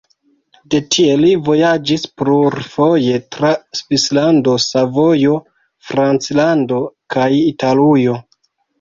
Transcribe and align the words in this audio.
De 0.73 0.79
tie 0.95 1.17
li 1.19 1.33
vojaĝis 1.49 2.05
plurfoje 2.21 3.21
tra 3.37 3.53
Svislando, 3.83 4.57
Savojo, 4.67 5.39
Franclando 5.93 6.85
kaj 7.17 7.33
Italujo. 7.47 8.23